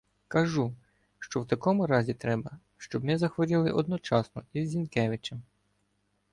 Кажу, 0.27 0.73
що 1.19 1.41
в 1.41 1.47
такому 1.47 1.87
разі 1.87 2.13
треба, 2.13 2.59
щоб 2.77 3.03
ми 3.03 3.17
захворіли 3.17 3.71
одночасно 3.71 4.43
із 4.53 4.75
Зінкеви- 4.75 5.19
чем. 5.21 5.41